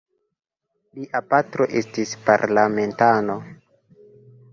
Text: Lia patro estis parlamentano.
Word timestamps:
Lia 0.99 1.19
patro 1.33 1.67
estis 1.81 2.13
parlamentano. 2.31 3.37